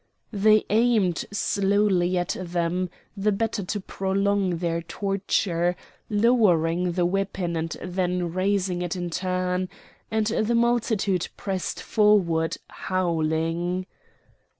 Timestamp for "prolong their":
3.79-4.81